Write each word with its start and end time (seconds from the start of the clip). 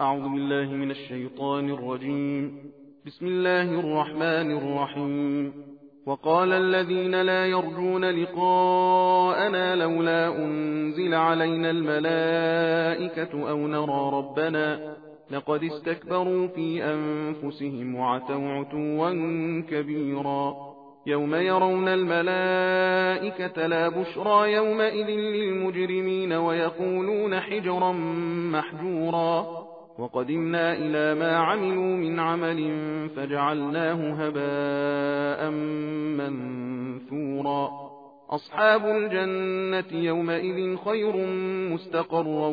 أعوذ 0.00 0.22
بالله 0.22 0.64
من 0.64 0.90
الشيطان 0.90 1.70
الرجيم. 1.70 2.58
بسم 3.06 3.26
الله 3.26 3.80
الرحمن 3.80 4.56
الرحيم. 4.56 5.52
وقال 6.06 6.52
الذين 6.52 7.22
لا 7.22 7.46
يرجون 7.46 8.04
لقاءنا 8.04 9.76
لولا 9.76 10.44
أنزل 10.44 11.14
علينا 11.14 11.70
الملائكة 11.70 13.50
أو 13.50 13.66
نرى 13.66 14.10
ربنا 14.12 14.96
لقد 15.30 15.64
استكبروا 15.64 16.46
في 16.46 16.84
أنفسهم 16.84 17.94
وعتوا 17.94 18.48
عتوا 18.48 19.10
كبيرا. 19.70 20.54
يوم 21.06 21.34
يرون 21.34 21.88
الملائكة 21.88 23.66
لا 23.66 23.88
بشرى 23.88 24.52
يومئذ 24.52 25.10
للمجرمين 25.10 26.32
ويقولون 26.32 27.40
حجرا 27.40 27.92
محجورا. 28.52 29.62
وقدمنا 30.02 30.72
إلى 30.72 31.20
ما 31.20 31.36
عملوا 31.36 31.96
من 31.96 32.20
عمل 32.20 32.80
فجعلناه 33.16 34.14
هباء 34.14 35.50
منثورا. 36.20 37.70
أصحاب 38.30 38.86
الجنة 38.86 40.02
يومئذ 40.02 40.76
خير 40.76 41.16
مستقرا 41.72 42.48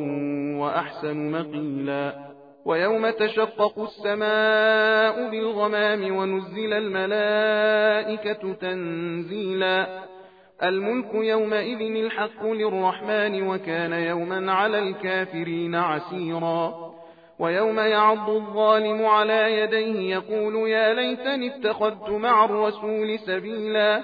وأحسن 0.60 1.32
مقيلا. 1.32 2.30
ويوم 2.66 3.10
تشقق 3.10 3.80
السماء 3.80 5.32
بالغمام 5.32 6.18
ونزل 6.18 6.74
الملائكة 6.74 8.54
تنزيلا. 8.54 10.04
الملك 10.64 11.14
يومئذ 11.14 12.06
الحق 12.06 12.46
للرحمن 12.46 13.48
وكان 13.48 13.94
يوما 13.94 14.52
على 14.52 14.80
الكافرين 14.80 15.76
عسيرا. 15.76 16.89
ويوم 17.40 17.80
يعض 17.80 18.30
الظالم 18.30 19.06
على 19.06 19.60
يديه 19.60 20.16
يقول 20.16 20.70
يا 20.70 20.94
ليتني 20.94 21.56
اتخذت 21.56 22.10
مع 22.10 22.46
الرسول 22.46 23.20
سبيلا. 23.20 24.04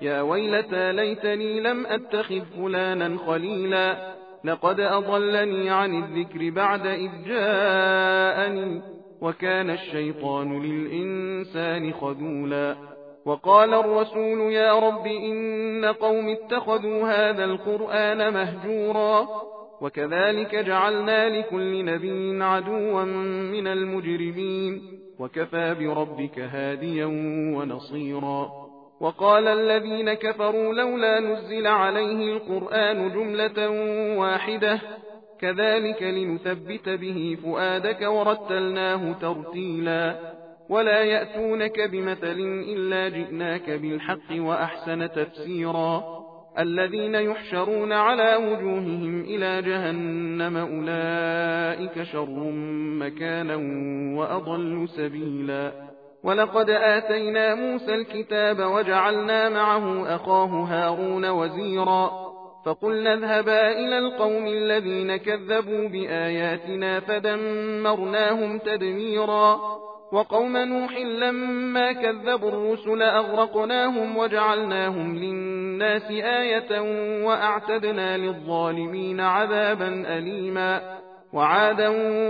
يا 0.00 0.20
ويلتى 0.20 0.92
ليتني 0.92 1.60
لم 1.60 1.86
أتخذ 1.86 2.40
فلانا 2.56 3.18
خليلا. 3.26 3.96
لقد 4.44 4.80
أضلني 4.80 5.70
عن 5.70 6.02
الذكر 6.02 6.50
بعد 6.50 6.86
إذ 6.86 7.10
جاءني 7.26 8.82
وكان 9.20 9.70
الشيطان 9.70 10.62
للإنسان 10.62 11.92
خذولا. 11.92 12.76
وقال 13.26 13.74
الرسول 13.74 14.52
يا 14.52 14.78
رب 14.78 15.06
إن 15.06 15.84
قوم 15.84 16.28
اتخذوا 16.28 17.08
هذا 17.08 17.44
القرآن 17.44 18.34
مهجورا. 18.34 19.28
وكذلك 19.80 20.54
جعلنا 20.54 21.28
لكل 21.28 21.84
نبي 21.84 22.44
عدوا 22.44 23.04
من 23.52 23.66
المجرمين. 23.66 24.82
وكفى 25.18 25.74
بربك 25.74 26.38
هاديا 26.38 27.06
ونصيرا. 27.56 28.50
وقال 29.00 29.48
الذين 29.48 30.14
كفروا 30.14 30.74
لولا 30.74 31.20
نزل 31.20 31.66
عليه 31.66 32.32
القرآن 32.32 33.12
جملة 33.12 33.70
واحدة. 34.18 34.80
كذلك 35.40 36.02
لنثبت 36.02 36.88
به 36.88 37.38
فؤادك 37.42 38.02
ورتلناه 38.02 39.12
ترتيلا. 39.12 40.16
ولا 40.68 41.04
يأتونك 41.04 41.80
بمثل 41.80 42.64
إلا 42.68 43.08
جئناك 43.08 43.70
بالحق 43.70 44.30
وأحسن 44.32 45.10
تفسيرا. 45.12 46.25
الذين 46.58 47.14
يحشرون 47.14 47.92
على 47.92 48.36
وجوههم 48.36 49.20
إلى 49.20 49.62
جهنم 49.62 50.56
أولئك 50.56 52.02
شر 52.02 52.50
مكانا 53.00 53.56
وأضل 54.18 54.88
سبيلا. 54.88 55.72
ولقد 56.24 56.70
آتينا 56.70 57.54
موسى 57.54 57.94
الكتاب 57.94 58.58
وجعلنا 58.58 59.48
معه 59.48 60.14
أخاه 60.14 60.64
هارون 60.64 61.24
وزيرا. 61.30 62.10
فقلنا 62.66 63.14
اذهبا 63.14 63.72
إلى 63.72 63.98
القوم 63.98 64.46
الذين 64.46 65.16
كذبوا 65.16 65.88
بآياتنا 65.88 67.00
فدمرناهم 67.00 68.58
تدميرا. 68.58 69.60
وقوم 70.12 70.56
نوح 70.56 70.96
لما 70.96 71.92
كذبوا 71.92 72.48
الرسل 72.48 73.02
أغرقناهم 73.02 74.16
وجعلناهم 74.16 75.16
للناس 75.16 76.10
آية 76.10 76.80
وأعتدنا 77.24 78.16
للظالمين 78.16 79.20
عذابا 79.20 80.18
أليما 80.18 80.96
وعادا 81.32 81.88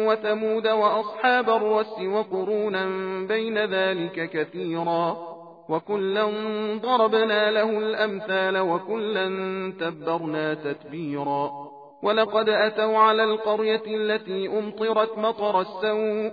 وثمود 0.08 0.66
وأصحاب 0.66 1.50
الرس 1.50 2.00
وقرونا 2.00 2.86
بين 3.26 3.58
ذلك 3.58 4.30
كثيرا 4.30 5.16
وكلا 5.68 6.24
ضربنا 6.82 7.50
له 7.50 7.78
الأمثال 7.78 8.58
وكلا 8.58 9.26
تبرنا 9.80 10.54
تتبيرا 10.54 11.50
ولقد 12.02 12.48
أتوا 12.48 12.98
على 12.98 13.24
القرية 13.24 13.82
التي 13.86 14.48
أمطرت 14.48 15.18
مطر 15.18 15.60
السوء 15.60 16.32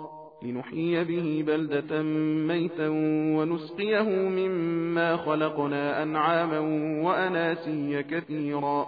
لنحيي 0.43 1.03
به 1.03 1.43
بلدة 1.47 2.01
ميتا 2.47 2.87
ونسقيه 3.37 4.09
مما 4.09 5.17
خلقنا 5.17 6.03
أنعاما 6.03 6.59
وأناسيا 7.03 8.01
كثيرا. 8.01 8.85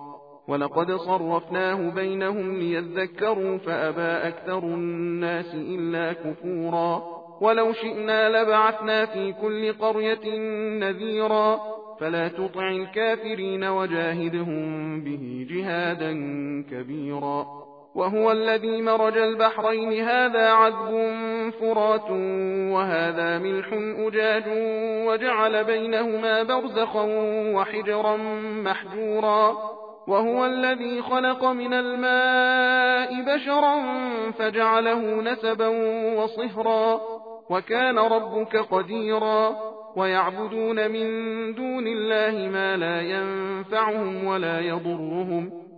ولقد 0.47 0.91
صرفناه 0.91 1.89
بينهم 1.89 2.57
ليذكروا 2.57 3.57
فأبى 3.57 4.27
أكثر 4.27 4.63
الناس 4.63 5.55
إلا 5.55 6.13
كفورا. 6.13 7.03
ولو 7.41 7.73
شئنا 7.73 8.29
لبعثنا 8.29 9.05
في 9.05 9.33
كل 9.33 9.73
قرية 9.73 10.39
نذيرا. 10.79 11.59
فلا 11.99 12.27
تطع 12.27 12.71
الكافرين 12.71 13.63
وجاهدهم 13.63 15.01
به 15.03 15.47
جهادا 15.49 16.11
كبيرا. 16.71 17.62
وهو 17.95 18.31
الذي 18.31 18.81
مرج 18.81 19.17
البحرين. 19.17 20.03
هذا 20.03 20.49
عذب 20.49 21.13
فرات 21.59 22.09
وهذا 22.71 23.37
ملح 23.37 23.67
أجاج 23.97 24.43
وجعل 25.07 25.63
بينهما 25.63 26.43
برزخا 26.43 27.05
وحجرا 27.55 28.17
محجورا. 28.41 29.57
وهو 30.07 30.45
الذي 30.45 31.01
خلق 31.01 31.45
من 31.45 31.73
الماء 31.73 33.35
بشرا 33.35 33.81
فجعله 34.31 35.21
نسبا 35.21 35.67
وصهرا. 36.17 37.01
وكان 37.49 37.99
ربك 37.99 38.55
قديرا. 38.55 39.55
ويعبدون 39.95 40.91
من 40.91 41.07
دون 41.53 41.87
الله 41.87 42.49
ما 42.49 42.77
لا 42.77 43.01
ينفعهم 43.01 44.25
ولا 44.25 44.59
يضرهم. 44.59 45.62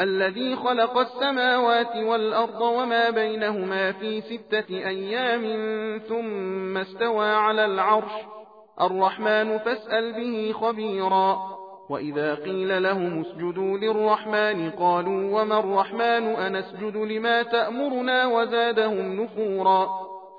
الذي 0.00 0.56
خلق 0.56 0.98
السماوات 0.98 1.96
والأرض 1.96 2.60
وما 2.60 3.10
بينهما 3.10 3.92
في 3.92 4.20
ستة 4.20 4.70
أيام 4.70 5.42
ثم 6.08 6.76
استوى 6.78 7.26
على 7.26 7.64
العرش. 7.64 8.12
الرحمن 8.80 9.58
فاسأل 9.58 10.12
به 10.12 10.52
خبيرا. 10.60 11.38
وإذا 11.90 12.34
قيل 12.34 12.82
لهم 12.82 13.20
اسجدوا 13.20 13.78
للرحمن 13.78 14.70
قالوا 14.70 15.40
وما 15.40 15.58
الرحمن 15.58 16.26
أنسجد 16.26 16.96
لما 16.96 17.42
تأمرنا 17.42 18.26
وزادهم 18.26 19.20
نفورا. 19.22 19.88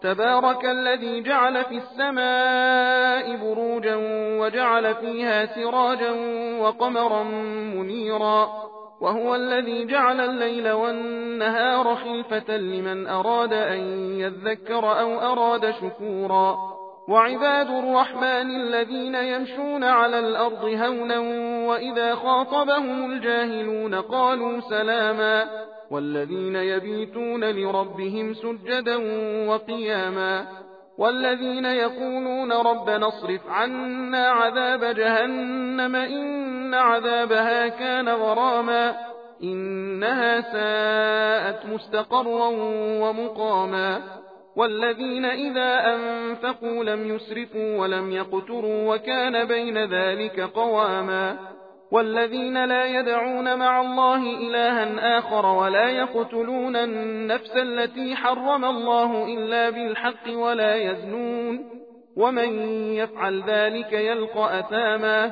تبارك 0.02 0.66
الذي 0.66 1.22
جعل 1.22 1.64
في 1.64 1.78
السماء 1.78 3.38
بروجا 3.38 3.96
وجعل 4.40 4.96
فيها 4.96 5.46
سراجا 5.46 6.12
وقمرا 6.60 7.24
منيرا. 7.76 8.75
وهو 9.02 9.36
الذي 9.36 9.86
جعل 9.86 10.20
الليل 10.22 10.72
والنهار 10.72 11.96
خلفة 11.96 12.58
لمن 12.58 13.08
أراد 13.08 13.54
أن 13.54 13.80
يذكر 14.20 15.00
أو 15.00 15.20
أراد 15.20 15.72
شكورا. 15.72 16.58
وعباد 17.10 17.70
الرحمن 17.70 18.56
الذين 18.56 19.16
يمشون 19.16 19.84
على 19.84 20.20
الأرض 20.20 20.64
هونا 20.64 21.20
وإذا 21.68 22.16
خاطبهم 22.16 23.12
الجاهلون 23.12 23.96
قالوا 23.96 24.60
سلاما. 24.60 25.46
والذين 25.92 26.56
يبيتون 26.56 27.44
لربهم 27.44 28.34
سجدا 28.34 28.96
وقياما. 29.50 30.46
والذين 30.98 31.66
يقولون 31.66 32.52
ربنا 32.52 33.08
اصرف 33.08 33.50
عنا 33.50 34.28
عذاب 34.28 34.84
جهنم 34.96 35.96
إن 35.96 36.55
عذابها 36.74 37.68
كان 37.68 38.10
غراما 38.10 38.96
إنها 39.44 40.42
ساءت 40.42 41.66
مستقرا 41.66 42.48
ومقاما 43.02 44.02
والذين 44.56 45.26
إذا 45.26 45.96
أنفقوا 45.96 46.84
لم 46.84 47.16
يسرفوا 47.16 47.78
ولم 47.78 48.12
يقتروا 48.12 48.96
وكان 48.96 49.46
بين 49.46 49.78
ذلك 49.78 50.40
قواما 50.40 51.38
والذين 51.92 52.66
لا 52.66 52.86
يدعون 52.86 53.60
مع 53.60 53.82
الله 53.82 54.18
إلها 54.18 55.18
آخر 55.18 55.46
ولا 55.46 55.90
يقتلون 55.90 56.76
النفس 56.76 57.58
التي 57.58 58.16
حرم 58.16 58.66
الله 58.66 59.26
إلا 59.26 59.70
بالحق 59.70 60.30
ولا 60.30 60.76
يزنون 60.76 61.76
ومن 62.18 62.50
يفعل 62.94 63.44
ذلك 63.48 63.94
يلقى 63.94 64.60
أثاما 64.60 65.32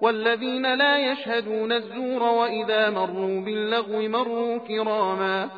والذين 0.00 0.74
لا 0.74 0.98
يشهدون 0.98 1.72
الزور 1.72 2.22
وإذا 2.22 2.90
مروا 2.90 3.40
باللغو 3.40 4.08
مروا 4.08 4.58
كراما 4.58 5.50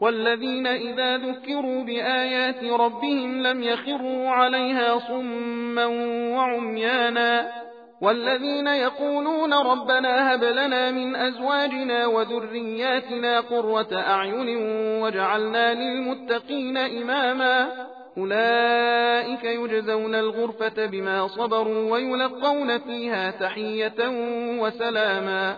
والذين 0.00 0.66
إذا 0.66 1.16
ذكروا 1.16 1.84
بآيات 1.84 2.64
ربهم 2.64 3.42
لم 3.42 3.62
يخروا 3.62 4.28
عليها 4.28 4.98
صما 4.98 5.86
وعميانا 6.36 7.50
والذين 8.00 8.66
يقولون 8.66 9.54
ربنا 9.54 10.34
هب 10.34 10.44
لنا 10.44 10.90
من 10.90 11.16
أزواجنا 11.16 12.06
وذرياتنا 12.06 13.40
قرة 13.40 13.88
أعين 13.94 14.56
وجعلنا 15.02 15.74
للمتقين 15.74 16.76
إماما 16.76 17.68
أولئك 18.18 19.44
يجزون 19.44 20.14
الغرفة 20.14 20.86
بما 20.86 21.28
صبروا 21.28 21.92
ويلقون 21.92 22.78
فيها 22.78 23.30
تحية 23.30 24.08
وسلاما 24.60 25.56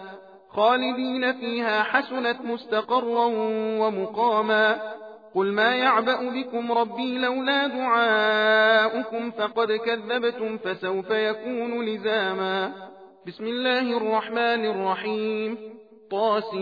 خالدين 0.49 1.33
فيها 1.33 1.83
حسنت 1.83 2.41
مستقرا 2.41 3.27
ومقاما 3.81 4.81
قل 5.35 5.53
ما 5.53 5.75
يعبأ 5.75 6.31
بكم 6.31 6.73
ربي 6.73 7.19
لولا 7.19 7.67
دعاؤكم 7.67 9.31
فقد 9.31 9.73
كذبتم 9.73 10.59
فسوف 10.59 11.11
يكون 11.11 11.85
لزاما 11.85 12.73
بسم 13.27 13.45
الله 13.45 13.97
الرحمن 13.97 14.65
الرحيم 14.65 15.59
طاسيم 16.11 16.61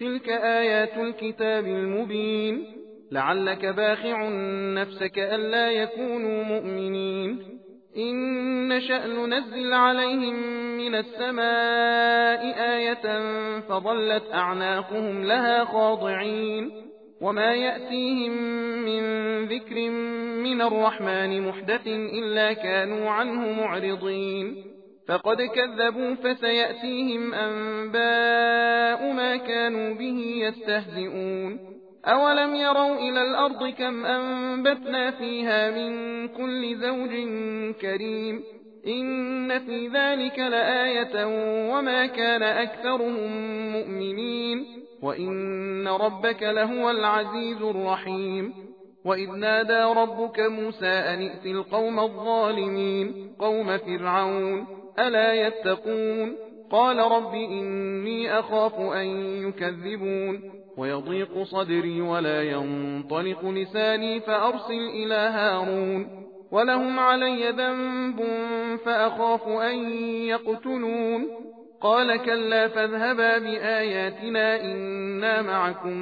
تلك 0.00 0.28
آيات 0.28 0.96
الكتاب 0.96 1.66
المبين 1.66 2.66
لعلك 3.12 3.66
باخع 3.66 4.28
نفسك 4.74 5.18
ألا 5.18 5.70
يكونوا 5.70 6.44
مؤمنين 6.44 7.38
إن 7.96 8.68
نشأ 8.68 9.06
ننزل 9.06 9.72
عليهم 9.72 10.34
من 10.76 10.94
السماء 10.94 12.40
آية 12.76 13.20
فظلت 13.60 14.24
أعناقهم 14.32 15.24
لها 15.24 15.64
خاضعين 15.64 16.70
وما 17.20 17.54
يأتيهم 17.54 18.32
من 18.84 19.02
ذكر 19.44 19.90
من 20.42 20.62
الرحمن 20.62 21.48
محدث 21.48 21.86
إلا 21.86 22.52
كانوا 22.52 23.10
عنه 23.10 23.52
معرضين 23.52 24.64
فقد 25.08 25.42
كذبوا 25.42 26.14
فسيأتيهم 26.14 27.34
أنباء 27.34 29.12
ما 29.12 29.36
كانوا 29.36 29.94
به 29.94 30.18
يستهزئون. 30.36 31.58
أولم 32.04 32.54
يروا 32.54 32.94
إلى 32.96 33.22
الأرض 33.22 33.68
كم 33.68 34.06
أنبتنا 34.06 35.10
فيها 35.10 35.70
من 35.70 36.28
كل 36.28 36.76
زوج 36.76 37.10
كريم. 37.80 38.42
إن 38.86 39.58
في 39.58 39.88
ذلك 39.88 40.38
لآية 40.38 41.26
وما 41.72 42.06
كان 42.06 42.42
أكثرهم 42.42 43.32
مؤمنين. 43.72 44.66
وإن 45.02 45.88
ربك 45.88 46.42
لهو 46.42 46.90
العزيز 46.90 47.62
الرحيم. 47.62 48.52
وإذ 49.04 49.30
نادى 49.30 50.00
ربك 50.00 50.40
موسى 50.40 50.86
أن 50.86 51.22
ائت 51.22 51.46
القوم 51.46 52.00
الظالمين 52.00 53.34
قوم 53.38 53.78
فرعون. 53.78 54.77
ألا 55.06 55.46
يتقون 55.46 56.36
قال 56.70 56.98
رب 56.98 57.34
إني 57.34 58.38
أخاف 58.38 58.74
أن 58.80 59.06
يكذبون 59.48 60.52
ويضيق 60.76 61.42
صدري 61.42 62.00
ولا 62.00 62.42
ينطلق 62.42 63.44
لساني 63.44 64.20
فأرسل 64.20 64.88
إلى 64.94 65.14
هارون 65.14 66.28
ولهم 66.52 66.98
علي 66.98 67.50
ذنب 67.50 68.24
فأخاف 68.84 69.48
أن 69.48 69.76
يقتلون 70.26 71.28
قال 71.80 72.16
كلا 72.16 72.68
فاذهبا 72.68 73.38
بآياتنا 73.38 74.60
إنا 74.60 75.42
معكم 75.42 75.96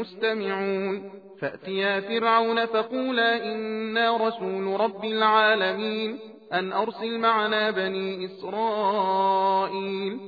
مستمعون 0.00 1.10
فأتيا 1.40 2.00
فرعون 2.00 2.66
فقولا 2.66 3.44
إنا 3.44 4.16
رسول 4.16 4.80
رب 4.80 5.04
العالمين 5.04 6.18
أن 6.52 6.72
أرسل 6.72 7.18
معنا 7.18 7.70
بني 7.70 8.24
إسرائيل. 8.24 10.18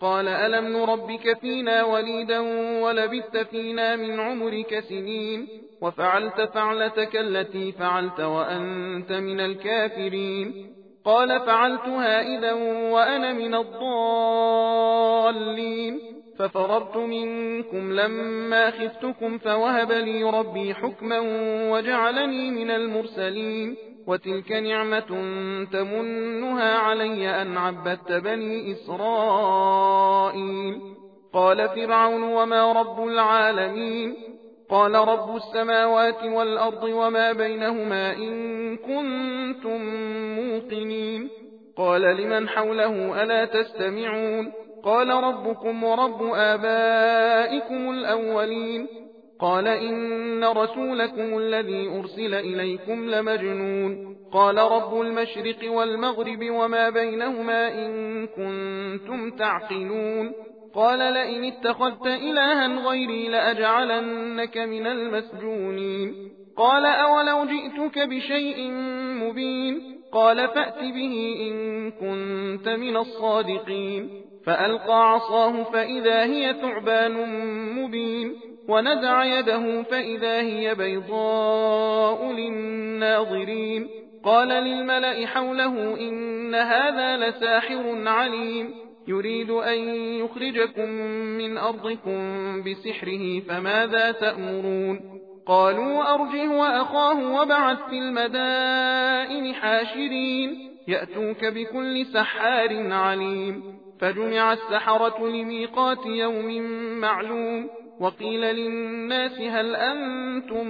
قال 0.00 0.28
ألم 0.28 0.76
نربك 0.76 1.38
فينا 1.40 1.84
وليدا 1.84 2.40
ولبثت 2.82 3.36
فينا 3.36 3.96
من 3.96 4.20
عمرك 4.20 4.84
سنين 4.88 5.48
وفعلت 5.82 6.40
فعلتك 6.40 7.16
التي 7.16 7.72
فعلت 7.72 8.20
وأنت 8.20 9.12
من 9.12 9.40
الكافرين. 9.40 10.66
قال 11.04 11.40
فعلتها 11.40 12.38
إذا 12.38 12.52
وأنا 12.92 13.32
من 13.32 13.54
الضالين. 13.54 13.90
ففررت 16.38 16.96
منكم 16.96 17.92
لما 17.92 18.70
خفتكم 18.70 19.38
فوهب 19.38 19.92
لي 19.92 20.22
ربي 20.22 20.74
حكما 20.74 21.18
وجعلني 21.70 22.50
من 22.50 22.70
المرسلين. 22.70 23.76
وتلك 24.06 24.52
نعمة 24.52 25.08
تمنها 25.72 26.78
علي 26.78 27.42
أن 27.42 27.56
عبدت 27.56 28.12
بني 28.12 28.72
إسرائيل. 28.72 30.80
قال 31.32 31.68
فرعون 31.68 32.22
وما 32.22 32.72
رب 32.72 33.06
العالمين؟ 33.06 34.14
قال 34.70 34.94
رب 34.94 35.36
السماوات 35.36 36.24
والأرض 36.24 36.84
وما 36.84 37.32
بينهما 37.32 38.12
إن 38.12 38.76
كنتم 38.76 39.84
موقنين. 40.36 41.28
قال 41.76 42.02
لمن 42.02 42.48
حوله 42.48 43.22
ألا 43.22 43.44
تستمعون؟ 43.44 44.52
قال 44.84 45.08
ربكم 45.08 45.84
ورب 45.84 46.22
آبائكم 46.34 47.90
الأولين. 47.90 48.88
قال 49.40 49.68
إن 49.68 50.44
رسولكم 50.44 51.38
الذي 51.38 51.88
أرسل 51.88 52.34
إليكم 52.34 53.10
لمجنون. 53.10 54.16
قال 54.32 54.58
رب 54.58 55.00
المشرق 55.00 55.72
والمغرب 55.72 56.50
وما 56.50 56.90
بينهما 56.90 57.86
إن 57.86 58.26
كنتم 58.26 59.30
تعقلون. 59.30 60.32
قال 60.74 60.98
لئن 60.98 61.44
اتخذت 61.44 62.06
إلها 62.06 62.88
غيري 62.88 63.28
لأجعلنك 63.28 64.58
من 64.58 64.86
المسجونين. 64.86 66.14
قال 66.56 66.86
أولو 66.86 67.44
جئتك 67.44 67.98
بشيء 67.98 68.70
مبين. 69.22 69.80
قال 70.12 70.48
فأت 70.48 70.80
به 70.80 71.36
إن 71.40 71.90
كنت 71.90 72.68
من 72.68 72.96
الصادقين. 72.96 74.10
فألقى 74.46 75.12
عصاه 75.12 75.62
فإذا 75.62 76.24
هي 76.24 76.54
ثعبان 76.62 77.12
مبين. 77.82 78.34
ونزع 78.70 79.24
يده 79.24 79.82
فإذا 79.82 80.40
هي 80.40 80.74
بيضاء 80.74 82.32
للناظرين. 82.32 83.88
قال 84.24 84.48
للملأ 84.48 85.26
حوله 85.26 86.00
إن 86.00 86.54
هذا 86.54 87.16
لساحر 87.16 88.08
عليم. 88.08 88.74
يريد 89.08 89.50
أن 89.50 89.78
يخرجكم 89.94 90.88
من 91.38 91.58
أرضكم 91.58 92.20
بسحره 92.62 93.40
فماذا 93.40 94.12
تأمرون؟ 94.12 95.00
قالوا 95.46 96.14
أرجه 96.14 96.50
وأخاه 96.50 97.42
وبعث 97.42 97.78
في 97.90 97.98
المدائن 97.98 99.54
حاشرين. 99.54 100.70
يأتوك 100.88 101.44
بكل 101.44 102.06
سحار 102.06 102.92
عليم. 102.92 103.62
فجمع 104.00 104.52
السحرة 104.52 105.26
لميقات 105.26 106.06
يوم 106.06 106.62
معلوم. 107.00 107.79
وقيل 108.00 108.40
للناس 108.40 109.40
هل 109.40 109.76
أنتم 109.76 110.66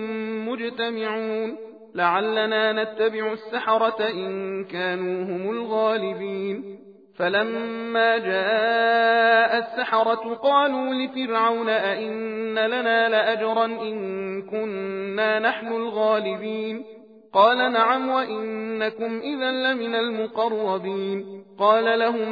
مجتمعون 0.48 1.56
لعلنا 1.94 2.72
نتبع 2.72 3.32
السحرة 3.32 4.08
إن 4.10 4.64
كانوا 4.64 5.24
هم 5.24 5.50
الغالبين 5.50 6.78
فلما 7.16 8.18
جاء 8.18 9.58
السحرة 9.58 10.34
قالوا 10.34 10.94
لفرعون 10.94 11.68
أئن 11.68 12.58
لنا 12.58 13.08
لأجرا 13.08 13.64
إن 13.64 14.42
كنا 14.42 15.38
نحن 15.38 15.66
الغالبين 15.66 16.84
قال 17.32 17.72
نعم 17.72 18.08
وإنكم 18.08 19.20
إذا 19.20 19.50
لمن 19.50 19.94
المقربين 19.94 21.44
قال 21.58 21.98
لهم 21.98 22.28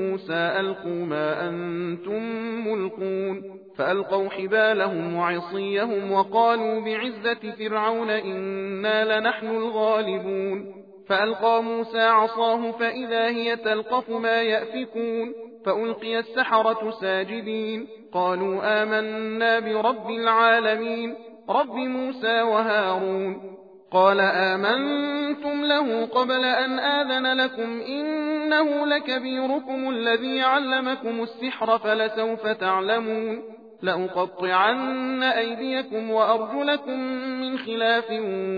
موسى 0.00 0.34
ألقوا 0.60 1.04
ما 1.04 1.48
أنتم 1.48 2.22
ملقون 2.68 3.61
فألقوا 3.82 4.28
حبالهم 4.28 5.14
وعصيهم 5.14 6.12
وقالوا 6.12 6.80
بعزة 6.80 7.52
فرعون 7.58 8.10
إنا 8.10 9.18
لنحن 9.18 9.46
الغالبون 9.46 10.74
فألقى 11.08 11.62
موسى 11.62 12.00
عصاه 12.00 12.70
فإذا 12.70 13.28
هي 13.28 13.56
تلقف 13.56 14.10
ما 14.10 14.42
يأفكون 14.42 15.32
فألقي 15.66 16.18
السحرة 16.18 16.90
ساجدين 17.00 17.86
قالوا 18.12 18.82
آمنا 18.82 19.60
برب 19.60 20.10
العالمين 20.10 21.14
رب 21.48 21.74
موسى 21.74 22.42
وهارون 22.42 23.52
قال 23.92 24.20
آمنتم 24.20 25.64
له 25.64 26.06
قبل 26.06 26.44
أن 26.44 26.78
آذن 26.78 27.40
لكم 27.40 27.80
إنه 27.80 28.86
لكبيركم 28.86 29.90
الذي 29.90 30.42
علمكم 30.42 31.22
السحر 31.22 31.78
فلسوف 31.78 32.46
تعلمون 32.46 33.42
لأقطعن 33.82 35.22
أيديكم 35.22 36.10
وأرجلكم 36.10 37.00
من 37.40 37.58
خلاف 37.58 38.10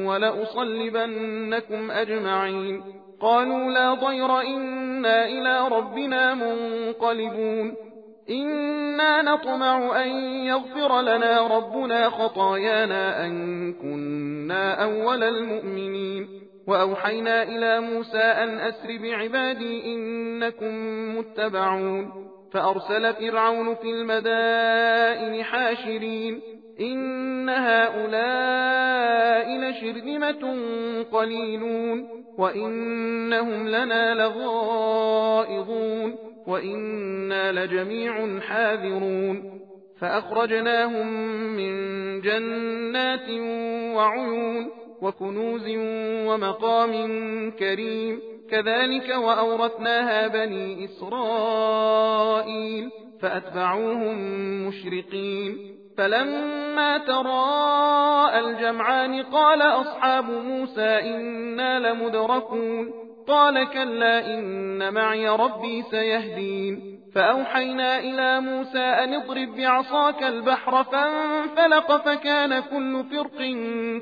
ولأصلبنكم 0.06 1.90
أجمعين. 1.90 2.82
قالوا 3.20 3.70
لا 3.70 3.94
ضير 3.94 4.40
إنا 4.40 5.26
إلى 5.26 5.68
ربنا 5.68 6.34
منقلبون. 6.34 7.74
إنا 8.30 9.22
نطمع 9.22 10.02
أن 10.02 10.08
يغفر 10.44 11.00
لنا 11.00 11.56
ربنا 11.56 12.10
خطايانا 12.10 13.26
أن 13.26 13.72
كنا 13.72 14.84
أول 14.84 15.22
المؤمنين. 15.22 16.28
وأوحينا 16.68 17.42
إلى 17.42 17.80
موسى 17.80 18.18
أن 18.18 18.58
أسر 18.58 18.98
بعبادي 19.02 19.94
إنكم 19.94 20.74
متبعون. 21.18 22.10
فأرسل 22.54 23.14
فرعون 23.14 23.74
في 23.74 23.90
المدائن 23.90 25.44
حاشرين 25.44 26.40
إن 26.80 27.48
هؤلاء 27.48 28.78
لشرذمة 29.58 30.56
قليلون 31.12 32.08
وإنهم 32.38 33.68
لنا 33.68 34.14
لغائظون 34.14 35.34
وإنا 36.46 37.52
لجميع 37.52 38.40
حاذرون 38.40 39.60
فأخرجناهم 40.00 41.06
من 41.56 41.74
جنات 42.20 43.30
وعيون 43.96 44.70
وكنوز 45.02 45.68
ومقام 46.26 46.92
كريم 47.50 48.33
كذلك 48.50 49.16
وأورثناها 49.16 50.28
بني 50.28 50.84
إسرائيل 50.84 52.90
فأتبعوهم 53.22 54.16
مشرقين. 54.68 55.74
فلما 55.98 56.98
تراءى 56.98 58.40
الجمعان 58.40 59.22
قال 59.22 59.62
أصحاب 59.62 60.30
موسى 60.30 60.82
إنا 60.82 61.78
لمدركون. 61.78 62.90
قال 63.28 63.70
كلا 63.70 64.26
إن 64.26 64.94
معي 64.94 65.28
ربي 65.28 65.82
سيهدين. 65.82 67.00
فأوحينا 67.14 67.98
إلى 67.98 68.40
موسى 68.40 68.78
أن 68.78 69.14
اضرب 69.14 69.56
بعصاك 69.56 70.22
البحر 70.22 70.84
فانفلق 70.84 71.96
فكان 71.96 72.60
كل 72.60 73.04
فرق 73.04 73.38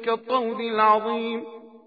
كالطود 0.04 0.60
العظيم. 0.60 1.44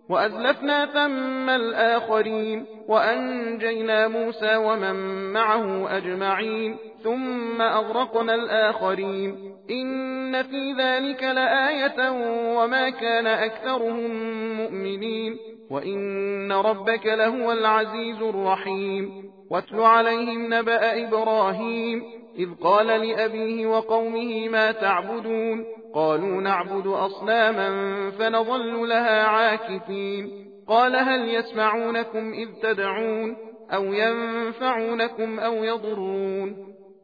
وأزلفنا 0.09 0.85
ثم 0.85 1.49
الآخرين 1.49 2.65
وأنجينا 2.87 4.07
موسى 4.07 4.55
ومن 4.55 4.95
معه 5.33 5.97
أجمعين 5.97 6.77
ثم 7.03 7.61
أغرقنا 7.61 8.35
الآخرين 8.35 9.55
إن 9.71 10.43
في 10.43 10.73
ذلك 10.73 11.23
لآية 11.23 12.11
وما 12.57 12.89
كان 12.89 13.27
أكثرهم 13.27 14.11
مؤمنين 14.57 15.37
وإن 15.71 16.51
ربك 16.51 17.05
لهو 17.05 17.51
العزيز 17.51 18.21
الرحيم 18.21 19.25
واتل 19.51 19.79
عليهم 19.79 20.53
نبأ 20.53 21.07
إبراهيم 21.07 22.03
إذ 22.39 22.49
قال 22.63 22.87
لأبيه 22.87 23.67
وقومه 23.67 24.49
ما 24.49 24.71
تعبدون 24.71 25.65
قالوا 25.95 26.41
نعبد 26.41 26.87
أصناما 26.87 27.69
فنظل 28.11 28.89
لها 28.89 29.23
عاكفين. 29.23 30.29
قال 30.67 30.95
هل 30.95 31.29
يسمعونكم 31.29 32.33
إذ 32.33 32.47
تدعون 32.63 33.35
أو 33.73 33.83
ينفعونكم 33.83 35.39
أو 35.39 35.53
يضرون؟ 35.53 36.55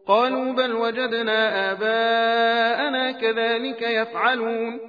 قالوا 0.07 0.53
بل 0.53 0.73
وجدنا 0.73 1.71
آباءنا 1.71 3.11
كذلك 3.11 3.81
يفعلون. 3.81 4.79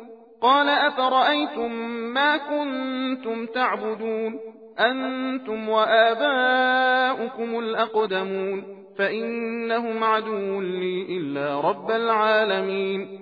قال 0.43 0.69
أفرأيتم 0.69 1.73
ما 2.15 2.37
كنتم 2.37 3.47
تعبدون؟ 3.47 4.39
أنتم 4.81 5.69
وآباؤكم 5.69 7.59
الأقدمون. 7.59 8.65
فإنهم 8.99 10.05
عدو 10.05 10.61
لي 10.61 11.07
إلا 11.19 11.61
رب 11.61 11.91
العالمين. 11.91 13.22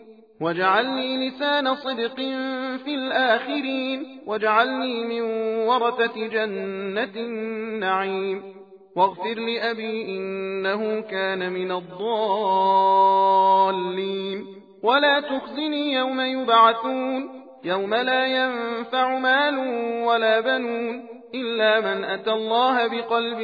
واجعلني 0.41 1.27
لسان 1.27 1.75
صدق 1.75 2.15
في 2.85 2.95
الآخرين 2.95 4.21
واجعلني 4.27 5.05
من 5.05 5.21
ورثة 5.67 6.27
جنة 6.27 7.15
النعيم 7.15 8.43
واغفر 8.95 9.39
لأبي 9.39 10.05
إنه 10.05 11.01
كان 11.01 11.51
من 11.51 11.71
الضالين 11.71 13.01
ولا 14.83 15.19
تخزني 15.19 15.93
يوم 15.93 16.21
يبعثون 16.21 17.41
يوم 17.63 17.93
لا 17.93 18.25
ينفع 18.25 19.17
مال 19.19 19.57
ولا 20.05 20.39
بنون 20.39 21.03
إلا 21.35 21.79
من 21.79 22.03
أتى 22.03 22.31
الله 22.31 22.87
بقلب 22.87 23.39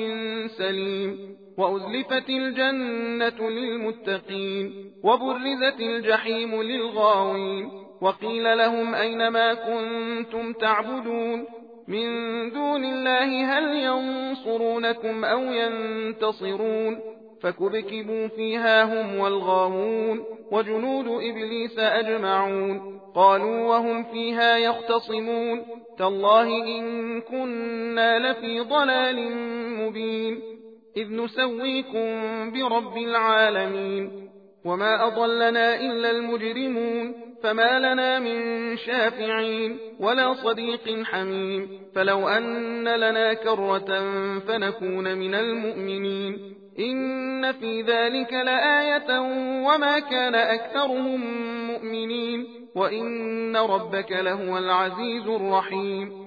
سليم 0.48 1.38
وأزلفت 1.58 2.30
الجنة 2.30 3.50
للمتقين 3.50 4.92
وبرزت 5.04 5.80
الجحيم 5.80 6.62
للغاوين 6.62 7.70
وقيل 8.02 8.58
لهم 8.58 8.96
أين 8.96 9.28
ما 9.28 9.54
كنتم 9.54 10.54
تعبدون 10.54 11.46
من 11.88 12.08
دون 12.50 12.86
الله 12.86 13.58
هل 13.58 13.78
ينصرونكم 13.78 15.26
أو 15.26 15.42
ينتصرون 15.44 17.00
فكبكبوا 17.42 18.28
فيها 18.28 18.84
هم 18.84 19.20
والغاوون 19.20 20.24
وجنود 20.52 21.08
إبليس 21.08 21.80
أجمعون 21.80 23.00
قالوا 23.16 23.68
وهم 23.68 24.04
فيها 24.04 24.58
يختصمون 24.58 25.66
تالله 25.98 26.48
إن 26.78 27.22
كنا 27.22 28.32
لفي 28.32 28.60
ضلال 28.60 29.32
مبين 29.80 30.57
إذ 30.98 31.14
نسويكم 31.14 32.08
برب 32.52 32.98
العالمين 32.98 34.30
وما 34.66 35.08
أضلنا 35.08 35.76
إلا 35.76 36.12
المجرمون 36.12 37.14
فما 37.44 37.80
لنا 37.80 38.20
من 38.20 38.78
شافعين 38.78 39.78
ولا 40.00 40.34
صديق 40.34 41.04
حميم 41.04 41.70
فلو 41.96 42.28
أن 42.28 42.88
لنا 42.88 43.34
كرة 43.34 44.00
فنكون 44.40 45.18
من 45.18 45.36
المؤمنين 45.36 46.38
إن 46.80 47.52
في 47.52 47.82
ذلك 47.82 48.34
لآية 48.34 49.20
وما 49.68 50.00
كان 50.00 50.36
أكثرهم 50.36 51.22
مؤمنين 51.68 52.48
وإن 52.76 53.58
ربك 53.58 54.12
لهو 54.12 54.58
العزيز 54.58 55.28
الرحيم 55.28 56.27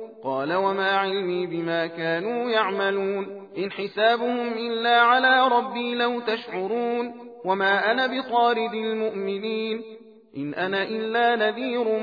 قال 0.23 0.53
وما 0.53 0.91
علمي 0.91 1.47
بما 1.47 1.87
كانوا 1.87 2.49
يعملون 2.49 3.47
إن 3.57 3.71
حسابهم 3.71 4.53
إلا 4.53 5.01
على 5.01 5.47
ربي 5.47 5.95
لو 5.95 6.19
تشعرون 6.19 7.13
وما 7.45 7.91
أنا 7.91 8.07
بطارد 8.07 8.73
المؤمنين 8.73 9.81
إن 10.37 10.53
أنا 10.53 10.83
إلا 10.83 11.35
نذير 11.35 11.99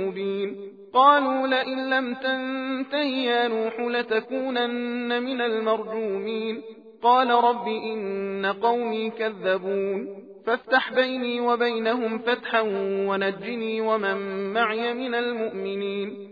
مبين 0.00 0.56
قالوا 0.94 1.46
لئن 1.46 1.90
لم 1.90 2.14
تنته 2.14 3.02
يا 3.02 3.48
نوح 3.48 3.80
لتكونن 3.80 5.22
من 5.22 5.40
المرجومين 5.40 6.62
قال 7.02 7.30
رب 7.30 7.68
إن 7.68 8.46
قومي 8.46 9.10
كذبون 9.10 10.08
فافتح 10.46 10.94
بيني 10.94 11.40
وبينهم 11.40 12.18
فتحا 12.18 12.60
ونجني 13.08 13.80
ومن 13.80 14.16
معي 14.52 14.94
من 14.94 15.14
المؤمنين 15.14 16.31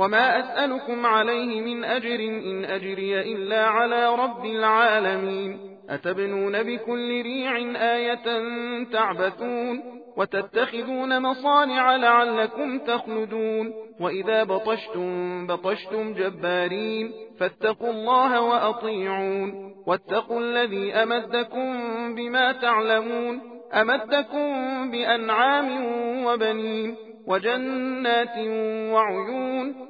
وما 0.00 0.40
أسألكم 0.40 1.06
عليه 1.06 1.60
من 1.60 1.84
أجر 1.84 2.20
إن 2.20 2.64
أجري 2.64 3.20
إلا 3.20 3.66
على 3.66 4.14
رب 4.14 4.44
العالمين 4.44 5.58
أتبنون 5.90 6.62
بكل 6.62 7.22
ريع 7.22 7.56
آية 7.76 8.24
تعبثون 8.92 9.82
وتتخذون 10.16 11.22
مصانع 11.22 11.96
لعلكم 11.96 12.78
تخلدون 12.78 13.72
وإذا 14.00 14.44
بطشتم 14.44 15.46
بطشتم 15.46 16.14
جبارين 16.14 17.12
فاتقوا 17.40 17.90
الله 17.90 18.40
وأطيعون 18.40 19.74
واتقوا 19.86 20.40
الذي 20.40 20.92
أمدكم 20.92 21.74
بما 22.14 22.52
تعلمون 22.52 23.40
أمدكم 23.72 24.90
بأنعام 24.90 25.84
وبنين 26.24 26.96
وجنات 27.26 28.38
وعيون 28.92 29.89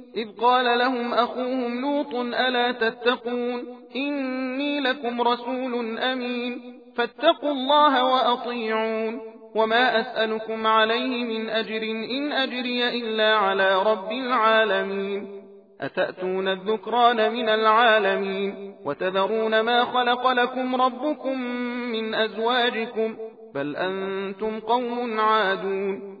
إذ 0.15 0.27
قال 0.41 0.79
لهم 0.79 1.13
أخوهم 1.13 1.81
لوط 1.81 2.15
ألا 2.15 2.71
تتقون؟ 2.71 3.63
إني 3.95 4.79
لكم 4.79 5.21
رسول 5.21 5.97
أمين. 5.97 6.61
فاتقوا 6.95 7.51
الله 7.51 8.05
وأطيعون. 8.05 9.21
وما 9.55 9.99
أسألكم 9.99 10.67
عليه 10.67 11.23
من 11.23 11.49
أجر 11.49 11.81
إن 12.11 12.31
أجري 12.31 12.89
إلا 12.89 13.35
على 13.35 13.83
رب 13.83 14.11
العالمين. 14.11 15.27
أتأتون 15.81 16.47
الذكران 16.47 17.33
من 17.33 17.49
العالمين؟ 17.49 18.75
وتذرون 18.85 19.59
ما 19.59 19.85
خلق 19.85 20.27
لكم 20.27 20.81
ربكم 20.81 21.41
من 21.91 22.15
أزواجكم؟ 22.15 23.17
بل 23.55 23.75
أنتم 23.75 24.59
قوم 24.59 25.19
عادون. 25.19 26.20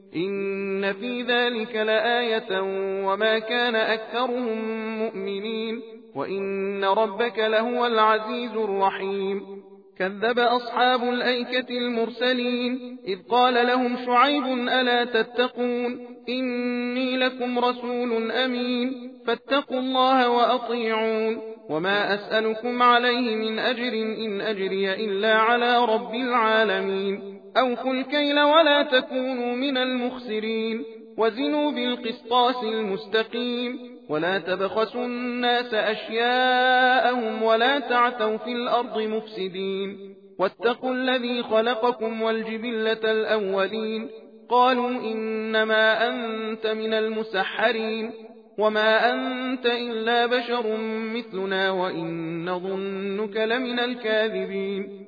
إن 0.15 0.93
في 0.93 1.21
ذلك 1.21 1.75
لآية 1.75 2.61
وما 3.05 3.39
كان 3.39 3.75
أكثرهم 3.75 4.57
مؤمنين 4.99 5.81
وإن 6.15 6.85
ربك 6.85 7.39
لهو 7.39 7.85
العزيز 7.85 8.51
الرحيم 8.51 9.61
كذب 9.99 10.39
أصحاب 10.39 11.03
الأيكة 11.03 11.77
المرسلين 11.77 12.97
إذ 13.07 13.17
قال 13.29 13.67
لهم 13.67 13.97
شعيب 14.05 14.45
ألا 14.47 15.05
تتقون 15.05 16.07
إني 16.29 17.17
لكم 17.17 17.59
رسول 17.59 18.31
أمين 18.31 19.11
فاتقوا 19.27 19.79
الله 19.79 20.29
وأطيعون 20.29 21.41
وما 21.69 22.13
أسألكم 22.13 22.81
عليه 22.81 23.35
من 23.35 23.59
أجر 23.59 23.93
إن 24.25 24.41
أجري 24.41 24.93
إلا 24.93 25.37
على 25.37 25.85
رب 25.85 26.15
العالمين 26.15 27.40
أوفوا 27.57 27.93
الكيل 27.93 28.39
ولا 28.39 28.83
تكونوا 28.83 29.55
من 29.55 29.77
المخسرين 29.77 30.83
وزنوا 31.17 31.71
بالقسطاس 31.71 32.63
المستقيم 32.63 33.79
ولا 34.09 34.37
تبخسوا 34.39 35.05
الناس 35.05 35.73
أشياءهم 35.73 37.43
ولا 37.43 37.79
تعثوا 37.79 38.37
في 38.37 38.51
الأرض 38.51 38.97
مفسدين 39.01 40.15
واتقوا 40.39 40.93
الذي 40.93 41.43
خلقكم 41.43 42.21
والجبلة 42.21 43.11
الأولين 43.11 44.09
قالوا 44.49 44.89
إنما 44.89 46.07
أنت 46.07 46.67
من 46.67 46.93
المسحرين 46.93 48.11
وما 48.57 49.13
أنت 49.13 49.65
إلا 49.65 50.25
بشر 50.25 50.77
مثلنا 51.15 51.71
وإن 51.71 52.45
نظنك 52.45 53.37
لمن 53.37 53.79
الكاذبين 53.79 55.07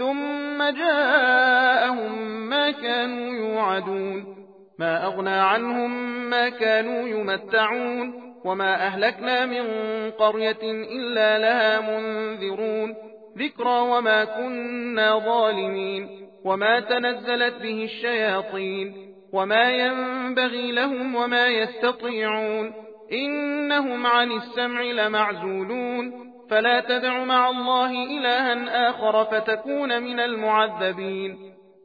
ثم 0.00 0.62
جاءهم 0.62 2.30
ما 2.48 2.70
كانوا 2.70 3.34
يوعدون. 3.34 4.36
ما 4.78 5.06
أغنى 5.06 5.30
عنهم 5.30 5.90
ما 6.30 6.48
كانوا 6.48 7.08
يمتعون. 7.08 8.14
وما 8.44 8.86
أهلكنا 8.86 9.46
من 9.46 9.64
قرية 10.10 10.58
إلا 10.62 11.38
لها 11.38 11.80
منذرون. 11.80 12.94
ذكرى 13.38 13.80
وما 13.80 14.24
كنا 14.24 15.18
ظالمين. 15.18 16.08
وما 16.44 16.80
تنزلت 16.80 17.54
به 17.62 17.84
الشياطين. 17.84 18.94
وما 19.32 19.70
ينبغي 19.70 20.72
لهم 20.72 21.14
وما 21.14 21.46
يستطيعون. 21.46 22.72
إنهم 23.12 24.06
عن 24.06 24.32
السمع 24.32 24.82
لمعزولون. 24.82 26.29
فلا 26.50 26.80
تدع 26.80 27.24
مع 27.24 27.50
الله 27.50 27.90
إلها 27.90 28.90
آخر 28.90 29.24
فتكون 29.24 30.02
من 30.02 30.20
المعذبين. 30.20 31.38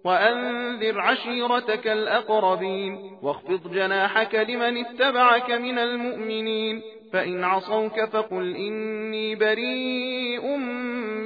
وأنذر 0.06 1.02
عشيرتك 1.02 1.88
الأقربين. 1.88 3.18
واخفض 3.22 3.72
جناحك 3.72 4.36
لمن 4.36 4.78
اتبعك 4.78 5.52
من 5.52 5.80
المؤمنين. 5.80 6.82
فإن 7.14 7.44
عصوك 7.44 8.06
فقل 8.06 8.56
إني 8.56 9.36
بريء 9.36 10.58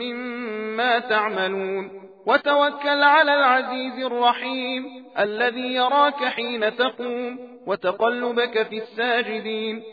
مما 0.02 1.00
تعملون. 1.00 1.92
وتوكل 2.26 3.04
على 3.04 3.36
العزيز 3.36 4.06
الرحيم 4.06 4.86
الذي 5.20 5.74
يراك 5.74 6.26
حين 6.26 6.76
تقوم. 6.76 7.40
وتقلبك 7.68 8.64
في 8.64 8.78
الساجدين. 8.78 9.84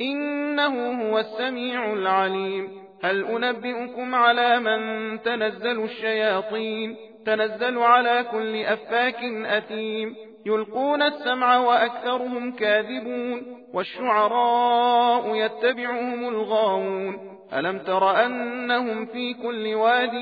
إنه 0.00 1.02
هو 1.10 1.18
السميع 1.18 1.92
العليم. 1.92 2.85
هل 3.02 3.24
أنبئكم 3.24 4.14
على 4.14 4.60
من 4.60 5.22
تنزل 5.22 5.84
الشياطين؟ 5.84 6.96
تنزل 7.26 7.78
على 7.78 8.24
كل 8.32 8.56
أفاك 8.56 9.24
أثيم. 9.44 10.14
يلقون 10.46 11.02
السمع 11.02 11.58
وأكثرهم 11.58 12.52
كاذبون. 12.52 13.42
والشعراء 13.74 15.34
يتبعهم 15.34 16.28
الغاوون. 16.28 17.36
ألم 17.54 17.78
تر 17.78 18.26
أنهم 18.26 19.06
في 19.06 19.34
كل 19.34 19.74
واد 19.74 20.14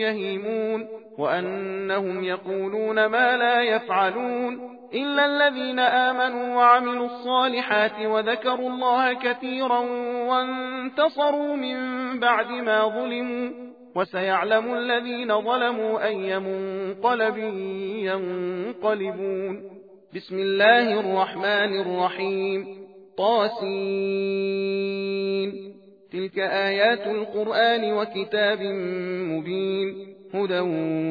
يهيمون؟ 0.00 1.01
وأنهم 1.22 2.24
يقولون 2.24 3.06
ما 3.06 3.36
لا 3.36 3.62
يفعلون 3.62 4.72
إلا 4.94 5.26
الذين 5.26 5.78
آمنوا 5.78 6.56
وعملوا 6.56 7.06
الصالحات 7.06 8.06
وذكروا 8.06 8.70
الله 8.70 9.12
كثيرا 9.12 9.78
وانتصروا 10.28 11.56
من 11.56 11.76
بعد 12.20 12.50
ما 12.50 12.88
ظلموا 12.88 13.50
وسيعلم 13.94 14.74
الذين 14.74 15.40
ظلموا 15.40 16.04
أي 16.04 16.38
منقلب 16.38 17.36
ينقلبون 18.06 19.62
بسم 20.14 20.38
الله 20.38 21.00
الرحمن 21.00 21.80
الرحيم 21.80 22.66
طاسين 23.18 24.42
تلك 26.12 26.38
آيات 26.38 27.06
القرآن 27.06 27.92
وكتاب 27.92 28.60
مبين 29.30 30.11
هدى 30.34 30.60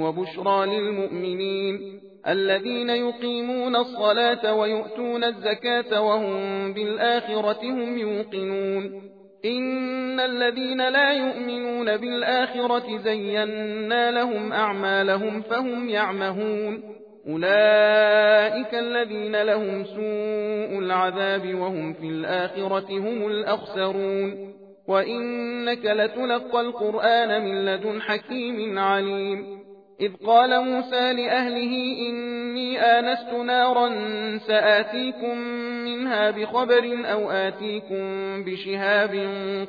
وبشرى 0.04 0.66
للمؤمنين 0.66 2.02
الذين 2.28 2.90
يقيمون 2.90 3.76
الصلاة 3.76 4.54
ويؤتون 4.56 5.24
الزكاة 5.24 6.02
وهم 6.02 6.74
بالآخرة 6.74 7.62
هم 7.64 7.98
يوقنون 7.98 9.12
إن 9.46 10.20
الذين 10.20 10.90
لا 10.90 11.12
يؤمنون 11.12 11.98
بالآخرة 11.98 12.98
زينا 12.98 14.12
لهم 14.12 14.54
أعمالهم 14.54 15.42
فهم 15.42 15.90
يعمهون 15.90 16.84
أولئك 17.28 18.74
الذين 18.74 19.42
لهم 19.42 19.84
سوء 19.84 20.80
العذاب 20.80 21.56
وهم 21.56 21.94
في 21.94 22.08
الآخرة 22.08 22.90
هم 22.90 23.28
الأخسرون 23.28 24.54
وإنك 24.92 25.86
لتلقى 25.86 26.62
القرآن 26.62 27.46
من 27.46 27.66
لدن 27.66 28.02
حكيم 28.02 28.80
عليم. 28.80 29.62
إذ 30.02 30.12
قال 30.28 30.66
موسى 30.66 31.14
لأهله 31.14 31.74
إني 32.10 32.80
آنست 32.80 33.34
نارا 33.34 33.90
سآتيكم 34.38 35.38
منها 35.86 36.32
بخبر 36.32 36.98
أو 37.12 37.32
آتيكم 37.32 38.04
بشهاب 38.44 39.14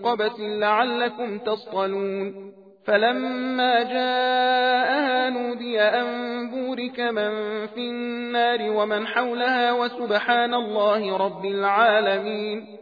قبس 0.03 0.41
لعلكم 0.41 1.39
تصطلون. 1.39 2.53
فلما 2.87 3.83
جاءها 3.83 5.31
نودي 5.31 5.81
أن 5.81 6.07
بورك 6.51 7.01
من 7.01 7.33
في 7.67 7.81
النار 7.81 8.71
ومن 8.71 9.07
حولها 9.07 9.73
وسبحان 9.73 10.55
الله 10.55 11.17
رب 11.17 11.45
العالمين. 11.45 12.82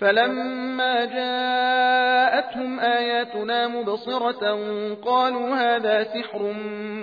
فلما 0.00 1.04
جاءتهم 1.04 2.80
آياتنا 2.80 3.68
مبصرة 3.68 4.58
قالوا 5.04 5.54
هذا 5.54 6.04
سحر 6.04 6.52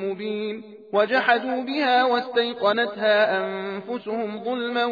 مبين 0.04 0.64
وجحدوا 0.94 1.64
بها 1.64 2.04
واستيقنتها 2.04 3.38
أنفسهم 3.38 4.44
ظلما 4.44 4.86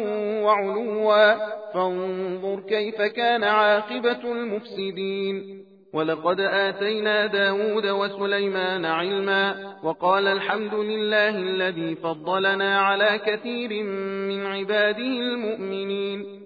وعلوا. 0.44 1.34
فانظر 1.74 2.60
كيف 2.60 3.02
كان 3.02 3.44
عاقبة 3.44 4.32
المفسدين. 4.32 5.62
ولقد 5.92 6.40
آتينا 6.40 7.26
داود 7.26 7.86
وسليمان 7.86 8.84
علما 8.84 9.74
وقال 9.82 10.26
الحمد 10.26 10.74
لله 10.74 11.30
الذي 11.30 11.94
فضلنا 11.94 12.80
على 12.80 13.20
كثير 13.26 13.82
من 14.28 14.46
عباده 14.46 14.98
المؤمنين. 14.98 16.45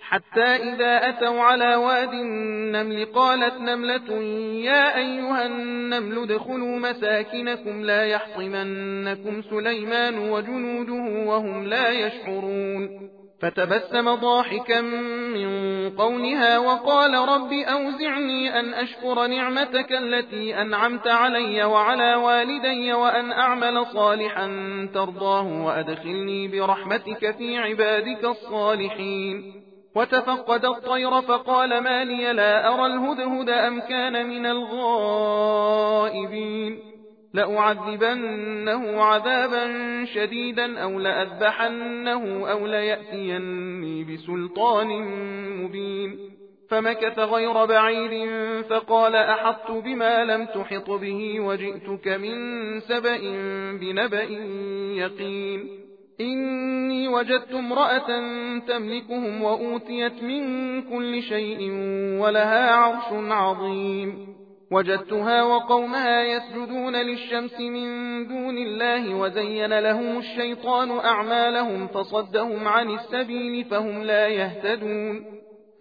حتى 0.00 0.44
إذا 0.44 1.08
أتوا 1.08 1.40
على 1.40 1.74
واد 1.74 2.12
النمل 2.12 3.04
قالت 3.04 3.54
نملة 3.60 4.22
يا 4.64 4.96
أيها 4.96 5.46
النمل 5.46 6.18
ادخلوا 6.18 6.78
مساكنكم 6.78 7.84
لا 7.84 8.06
يحطمنكم 8.06 9.42
سليمان 9.42 10.18
وجنوده 10.18 11.28
وهم 11.30 11.66
لا 11.66 11.90
يشعرون. 11.90 13.10
فتبسم 13.42 14.14
ضاحكا 14.14 14.80
من 14.80 15.90
قولها 15.90 16.58
وقال 16.58 17.14
رب 17.14 17.52
أوزعني 17.52 18.60
أن 18.60 18.74
أشكر 18.74 19.26
نعمتك 19.26 19.92
التي 19.92 20.62
أنعمت 20.62 21.06
علي 21.06 21.64
وعلى 21.64 22.14
والدي 22.14 22.92
وأن 22.92 23.32
أعمل 23.32 23.86
صالحا 23.86 24.46
ترضاه 24.94 25.64
وأدخلني 25.64 26.48
برحمتك 26.48 27.36
في 27.36 27.58
عبادك 27.58 28.24
الصالحين. 28.24 29.69
وتفقد 29.94 30.64
الطير 30.64 31.22
فقال 31.22 31.80
ما 31.80 32.04
لي 32.04 32.32
لا 32.32 32.74
أرى 32.74 32.86
الهدهد 32.86 33.50
أم 33.50 33.80
كان 33.80 34.28
من 34.28 34.46
الغائبين. 34.46 36.10
لأعذبنه 37.34 39.02
عذابا 39.02 39.64
شديدا 40.04 40.78
أو 40.78 40.98
لأذبحنه 40.98 42.50
أو 42.50 42.66
ليأتيني 42.66 44.04
بسلطان 44.04 44.88
مبين. 45.62 46.18
فمكث 46.68 47.18
غير 47.18 47.64
بعيد 47.64 48.30
فقال 48.62 49.16
أحطت 49.16 49.70
بما 49.70 50.24
لم 50.24 50.46
تحط 50.46 50.90
به 50.90 51.40
وجئتك 51.40 52.08
من 52.08 52.36
سبأ 52.80 53.18
بنبأ 53.80 54.22
يقين. 54.96 55.89
إني 56.20 57.08
وجدت 57.08 57.54
امرأة 57.54 58.08
تملكهم 58.68 59.42
وأوتيت 59.42 60.22
من 60.22 60.82
كل 60.82 61.22
شيء 61.22 61.70
ولها 62.20 62.70
عرش 62.70 63.30
عظيم. 63.30 64.30
وجدتها 64.72 65.42
وقومها 65.42 66.22
يسجدون 66.22 66.96
للشمس 66.96 67.60
من 67.60 67.86
دون 68.28 68.58
الله 68.58 69.14
وزين 69.14 69.78
لهم 69.78 70.18
الشيطان 70.18 70.90
أعمالهم 70.90 71.86
فصدهم 71.86 72.68
عن 72.68 72.90
السبيل 72.90 73.64
فهم 73.64 74.02
لا 74.02 74.28
يهتدون. 74.28 75.24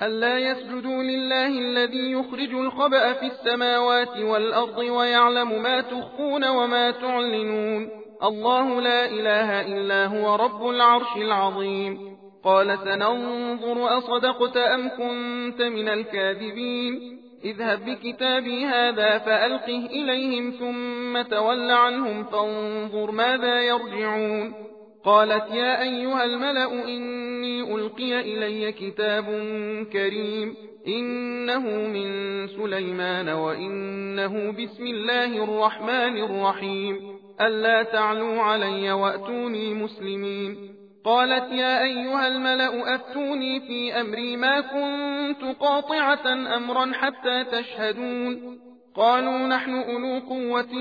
ألا 0.02 0.40
يسجدوا 0.40 1.04
لله 1.04 1.48
الذي 1.48 2.12
يخرج 2.12 2.54
الخبأ 2.54 3.14
في 3.14 3.26
السماوات 3.26 4.18
والأرض 4.18 4.78
ويعلم 4.78 5.62
ما 5.62 5.82
تخفون 5.82 6.48
وما 6.48 6.92
تعلنون. 6.92 7.90
الله 8.24 8.82
لا 8.82 9.06
إله 9.06 9.62
إلا 9.62 10.06
هو 10.06 10.36
رب 10.36 10.70
العرش 10.70 11.18
العظيم. 11.18 12.18
قال 12.44 12.78
سننظر 12.80 13.98
أصدقت 13.98 14.58
أم 14.58 14.90
كنت 14.90 15.62
من 15.62 15.90
الكاذبين. 15.90 17.20
اذهب 17.46 17.86
بكتابي 17.86 18.66
هذا 18.66 19.18
فألقه 19.18 19.86
إليهم 19.86 20.52
ثم 20.52 21.22
تول 21.22 21.72
عنهم 21.72 22.24
فانظر 22.24 23.12
ماذا 23.12 23.62
يرجعون. 23.62 24.54
قالت 25.06 25.52
يا 25.52 25.82
أيها 25.82 26.24
الملأ 26.24 26.86
إني 26.88 27.76
ألقي 27.76 28.20
إلي 28.20 28.72
كتاب 28.72 29.26
كريم. 29.94 30.56
إنه 30.88 31.60
من 31.68 32.48
سليمان 32.48 33.30
وإنه 33.30 34.52
بسم 34.52 34.86
الله 34.86 35.44
الرحمن 35.44 36.18
الرحيم. 36.24 37.19
ألا 37.42 37.84
تعلوا 37.84 38.42
علي 38.42 38.92
وأتوني 38.92 39.74
مسلمين. 39.74 40.58
قالت 41.06 41.52
يا 41.52 41.84
أيها 41.84 42.28
الملأ 42.28 42.96
أفتوني 42.96 43.60
في 43.60 44.02
أمري. 44.02 44.38
ما 44.38 44.62
كنت 44.62 45.60
قاطعة 45.60 46.34
أمرا 46.56 46.92
حتى 46.94 47.44
تشهدون. 47.44 48.60
قالوا 48.96 49.48
نحن 49.48 49.74
أولو 49.74 50.20
قوة 50.20 50.76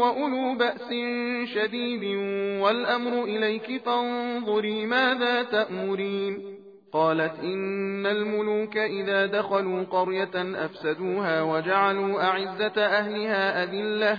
وأولو 0.00 0.54
بأس 0.54 0.88
شديد 1.54 2.04
والأمر 2.62 3.24
إليك 3.24 3.82
فانظري 3.84 4.86
ماذا 4.86 5.42
تأمرين. 5.42 6.38
قالت 6.92 7.40
إن 7.42 8.06
الملوك 8.06 8.76
إذا 8.76 9.26
دخلوا 9.26 9.84
قرية 9.84 10.64
أفسدوها 10.64 11.42
وجعلوا 11.42 12.22
أعزة 12.22 12.86
أهلها 12.86 13.64
أذلة. 13.64 14.18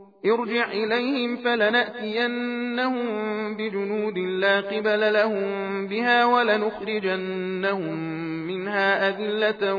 ارجع 0.25 0.71
إليهم 0.71 1.35
فلنأتينهم 1.37 3.05
بجنود 3.57 4.17
لا 4.17 4.61
قبل 4.61 5.13
لهم 5.13 5.87
بها 5.87 6.25
ولنخرجنهم 6.25 7.97
منها 8.47 9.09
أذلة 9.09 9.73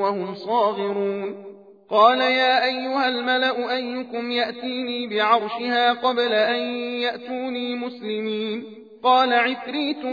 وهم 0.00 0.34
صاغرون. 0.34 1.44
قال 1.90 2.20
يا 2.20 2.64
أيها 2.64 3.08
الملأ 3.08 3.76
أيكم 3.76 4.30
يأتيني 4.30 5.06
بعرشها 5.06 5.92
قبل 5.92 6.32
أن 6.32 6.60
يأتوني 7.02 7.74
مسلمين؟ 7.74 8.64
قال 9.02 9.32
عفريت 9.32 10.04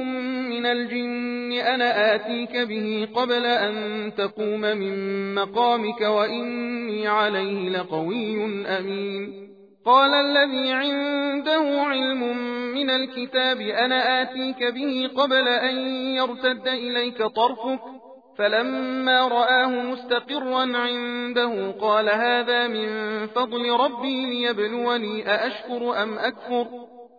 من 0.49 0.65
الجن 0.65 1.51
أنا 1.51 2.15
آتيك 2.15 2.57
به 2.57 3.07
قبل 3.15 3.45
أن 3.45 4.11
تقوم 4.17 4.61
من 4.61 5.35
مقامك 5.35 6.01
وإني 6.01 7.07
عليه 7.07 7.69
لقوي 7.69 8.45
أمين. 8.65 9.45
قال 9.85 10.13
الذي 10.13 10.71
عنده 10.71 11.81
علم 11.81 12.37
من 12.73 12.89
الكتاب 12.89 13.61
أنا 13.61 14.21
آتيك 14.21 14.63
به 14.63 15.09
قبل 15.17 15.47
أن 15.47 15.75
يرتد 16.15 16.67
إليك 16.67 17.17
طرفك؟ 17.17 17.79
فلما 18.37 19.27
رآه 19.27 19.67
مستقرا 19.67 20.77
عنده 20.77 21.71
قال 21.71 22.09
هذا 22.09 22.67
من 22.67 22.87
فضل 23.27 23.69
ربي 23.71 24.25
ليبلوني 24.25 25.29
أأشكر 25.29 26.03
أم 26.03 26.17
أكفر؟ 26.17 26.67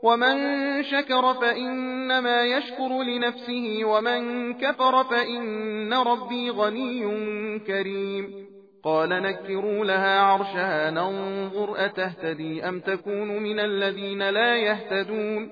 ومن 0.02 0.36
شكر 0.82 1.34
فإنما 1.34 2.42
يشكر 2.42 3.02
لنفسه 3.02 3.80
ومن 3.84 4.54
كفر 4.54 5.04
فإن 5.04 5.94
ربي 5.94 6.50
غني 6.50 7.58
كريم. 7.58 8.46
قال 8.84 9.08
نكروا 9.08 9.84
لها 9.84 10.20
عرشها 10.20 10.90
ننظر 10.90 11.84
أتهتدي 11.84 12.68
أم 12.68 12.80
تكون 12.80 13.42
من 13.42 13.60
الذين 13.60 14.30
لا 14.30 14.56
يهتدون. 14.56 15.50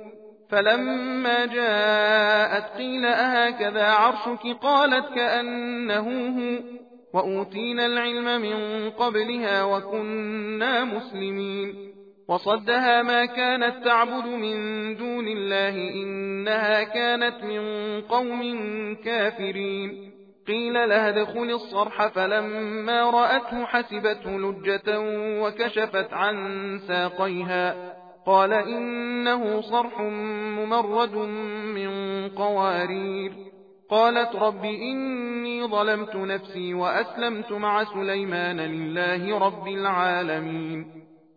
فلما 0.51 1.47
جاءت 1.47 2.77
قيل 2.79 3.05
أهكذا 3.07 3.85
عرشك؟ 3.85 4.47
قالت 4.63 5.15
كأنه 5.15 6.29
هو. 6.29 6.63
وأوتينا 7.15 7.87
العلم 7.87 8.43
من 8.43 8.91
قبلها 8.91 9.65
وكنا 9.65 10.85
مسلمين. 10.85 11.75
وصدها 12.29 13.03
ما 13.03 13.25
كانت 13.25 13.85
تعبد 13.85 14.27
من 14.27 14.57
دون 14.97 15.29
الله 15.29 15.91
إنها 16.03 16.83
كانت 16.83 17.45
من 17.45 18.01
قوم 18.01 18.41
كافرين. 19.05 20.14
قيل 20.49 20.89
لها 20.89 21.09
ادخل 21.09 21.51
الصرح 21.51 22.07
فلما 22.07 23.11
رأته 23.11 23.65
حسبته 23.65 24.31
لجة 24.31 25.01
وكشفت 25.43 26.13
عن 26.13 26.37
ساقيها. 26.89 27.95
قال 28.27 28.53
إنه 28.53 29.61
صرح 29.61 30.01
ممرد 30.01 31.15
من 31.75 32.29
قوارير. 32.29 33.33
قالت 33.91 34.37
رب 34.37 34.65
إني 34.65 35.67
ظلمت 35.67 36.17
نفسي 36.17 36.75
وأسلمت 36.75 37.53
مع 37.53 37.85
سليمان 37.85 38.61
لله 38.61 39.39
رب 39.39 39.69
العالمين. 39.69 40.87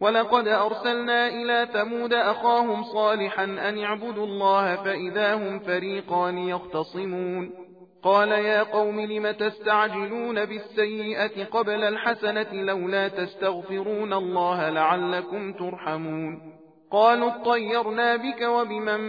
ولقد 0.01 0.47
أرسلنا 0.47 1.27
إلى 1.27 1.67
ثمود 1.73 2.13
أخاهم 2.13 2.83
صالحا 2.83 3.43
أن 3.43 3.83
اعبدوا 3.83 4.25
الله 4.25 4.75
فإذا 4.75 5.35
هم 5.35 5.59
فريقان 5.59 6.37
يختصمون. 6.37 7.66
قال 8.03 8.31
يا 8.31 8.63
قوم 8.63 8.99
لم 8.99 9.31
تستعجلون 9.31 10.45
بالسيئة 10.45 11.43
قبل 11.45 11.83
الحسنة 11.83 12.53
لولا 12.53 13.07
تستغفرون 13.07 14.13
الله 14.13 14.69
لعلكم 14.69 15.53
ترحمون 15.53 16.57
قالوا 16.91 17.29
اطيرنا 17.29 18.15
بك 18.15 18.41
وبمن 18.41 18.99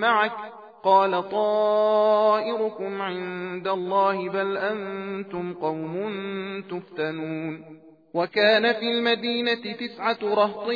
معك 0.00 0.32
قال 0.84 1.28
طائركم 1.30 3.02
عند 3.02 3.68
الله 3.68 4.28
بل 4.28 4.56
أنتم 4.56 5.54
قوم 5.54 5.94
تفتنون 6.70 7.80
وكان 8.14 8.72
في 8.72 8.92
المدينة 8.92 9.72
تسعة 9.72 10.18
رهط 10.22 10.70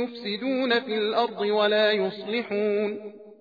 يفسدون 0.00 0.80
في 0.80 0.98
الأرض 0.98 1.40
ولا 1.40 1.92
يصلحون 1.92 2.98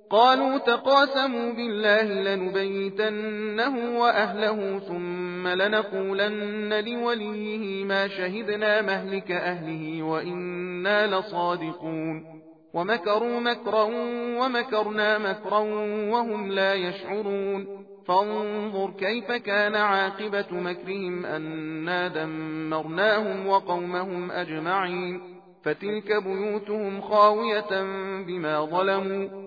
قالوا 0.09 0.57
تقاسموا 0.57 1.53
بالله 1.53 2.03
لنبيتنه 2.03 3.99
وأهله 3.99 4.79
ثم 4.79 5.47
لنقولن 5.47 6.73
لوليه 6.85 7.85
ما 7.85 8.07
شهدنا 8.07 8.81
مهلك 8.81 9.31
أهله 9.31 10.03
وإنا 10.03 11.07
لصادقون. 11.07 12.25
ومكروا 12.73 13.39
مكرا 13.39 13.83
ومكرنا 14.39 15.17
مكرا 15.17 15.59
وهم 16.11 16.51
لا 16.51 16.73
يشعرون. 16.73 17.67
فانظر 18.07 18.91
كيف 18.99 19.31
كان 19.31 19.75
عاقبة 19.75 20.45
مكرهم 20.51 21.25
أنا 21.25 22.07
دمرناهم 22.07 23.47
وقومهم 23.47 24.31
أجمعين. 24.31 25.21
فتلك 25.63 26.23
بيوتهم 26.23 27.01
خاوية 27.01 27.81
بما 28.27 28.65
ظلموا. 28.65 29.46